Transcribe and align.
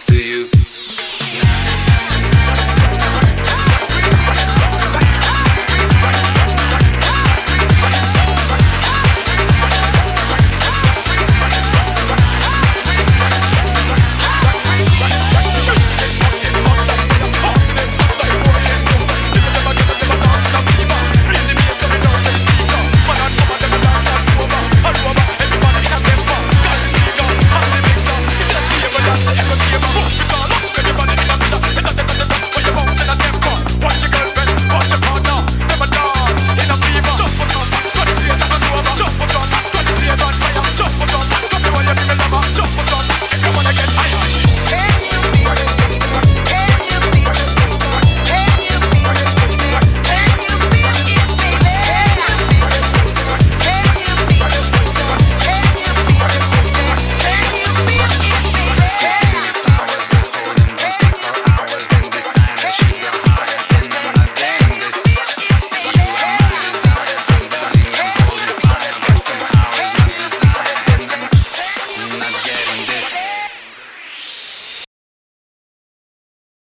see 0.00 0.29